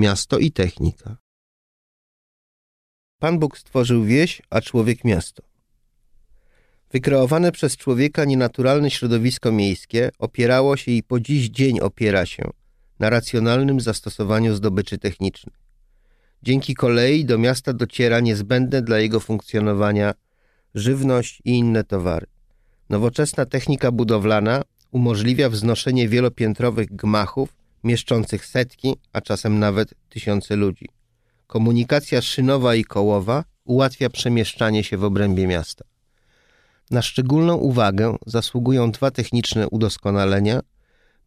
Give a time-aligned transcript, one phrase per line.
[0.00, 1.16] miasto i technika.
[3.18, 5.42] Pan Bóg stworzył wieś, a człowiek miasto.
[6.92, 12.50] Wykreowane przez człowieka nienaturalne środowisko miejskie opierało się i po dziś dzień opiera się
[12.98, 15.54] na racjonalnym zastosowaniu zdobyczy technicznych.
[16.42, 20.14] Dzięki kolei do miasta dociera niezbędne dla jego funkcjonowania
[20.74, 22.26] żywność i inne towary.
[22.88, 30.88] Nowoczesna technika budowlana umożliwia wznoszenie wielopiętrowych gmachów mieszczących setki, a czasem nawet tysiące ludzi.
[31.46, 35.84] Komunikacja szynowa i kołowa ułatwia przemieszczanie się w obrębie miasta.
[36.90, 40.60] Na szczególną uwagę zasługują dwa techniczne udoskonalenia,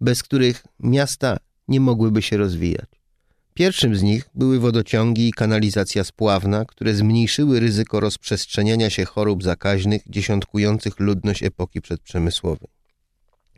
[0.02, 2.90] bez których miasta nie mogłyby się rozwijać.
[3.54, 10.02] Pierwszym z nich były wodociągi i kanalizacja spławna, które zmniejszyły ryzyko rozprzestrzeniania się chorób zakaźnych
[10.08, 12.70] dziesiątkujących ludność epoki przedprzemysłowej.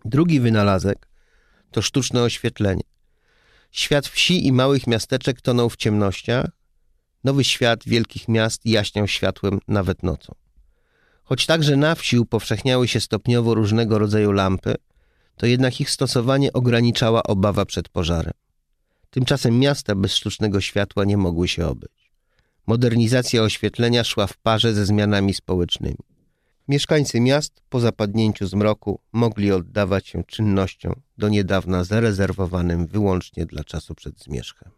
[0.06, 1.08] Drugi wynalazek
[1.76, 2.84] to sztuczne oświetlenie.
[3.72, 6.48] Świat wsi i małych miasteczek tonął w ciemnościach,
[7.24, 10.36] nowy świat wielkich miast jaśniał światłem nawet nocą.
[11.24, 14.76] Choć także na wsi upowszechniały się stopniowo różnego rodzaju lampy,
[15.36, 18.34] to jednak ich stosowanie ograniczała obawa przed pożarem.
[19.10, 22.12] Tymczasem miasta bez sztucznego światła nie mogły się obyć.
[22.68, 26.15] Modernizacja oświetlenia szła w parze ze zmianami społecznymi.
[26.68, 33.96] Mieszkańcy miast po zapadnięciu zmroku mogli oddawać się czynnościom do niedawna zarezerwowanym wyłącznie dla czasu
[33.96, 34.72] przed zmierzchem.